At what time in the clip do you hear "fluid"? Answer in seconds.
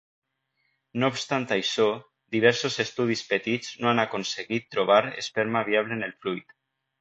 6.25-6.59